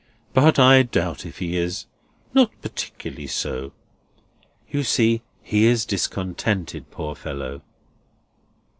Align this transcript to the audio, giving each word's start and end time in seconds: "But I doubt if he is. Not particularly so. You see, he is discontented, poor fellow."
"But 0.33 0.57
I 0.57 0.81
doubt 0.81 1.27
if 1.27 1.37
he 1.37 1.55
is. 1.55 1.85
Not 2.33 2.49
particularly 2.63 3.27
so. 3.27 3.71
You 4.67 4.81
see, 4.81 5.21
he 5.43 5.67
is 5.67 5.85
discontented, 5.85 6.89
poor 6.89 7.13
fellow." 7.13 7.61